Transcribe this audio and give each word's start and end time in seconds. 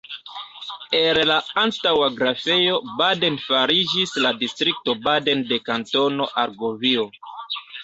El 0.99 1.19
la 1.31 1.35
antaŭa 1.63 2.07
Grafejo 2.21 2.79
Baden 3.03 3.37
fariĝis 3.45 4.15
la 4.25 4.33
distrikto 4.41 4.97
Baden 5.07 5.47
de 5.53 5.63
Kantono 5.71 6.31
Argovio. 6.49 7.09